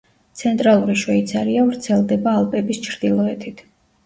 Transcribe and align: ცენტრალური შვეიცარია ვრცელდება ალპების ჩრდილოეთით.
ცენტრალური 0.39 0.95
შვეიცარია 1.01 1.67
ვრცელდება 1.67 2.35
ალპების 2.41 2.81
ჩრდილოეთით. 2.89 3.65